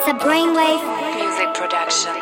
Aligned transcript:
It's 0.00 0.06
a 0.06 0.14
brainwave. 0.14 0.84
Music 1.16 1.54
production. 1.54 2.14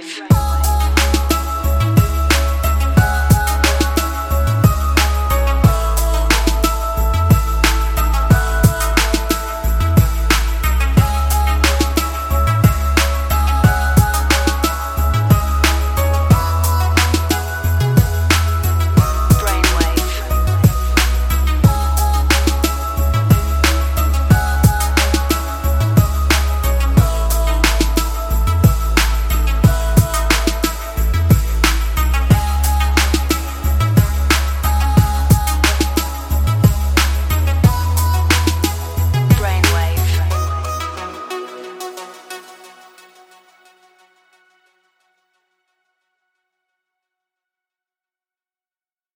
life. 0.00 0.77